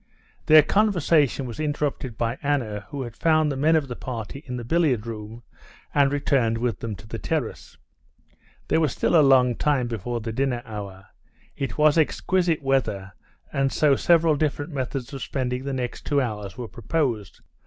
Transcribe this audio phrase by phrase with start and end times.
[0.47, 4.57] Their conversation was interrupted by Anna, who had found the men of the party in
[4.57, 5.43] the billiard room,
[5.93, 7.77] and returned with them to the terrace.
[8.67, 11.05] There was still a long time before the dinner hour,
[11.55, 13.11] it was exquisite weather,
[13.53, 17.39] and so several different methods of spending the next two hours were proposed.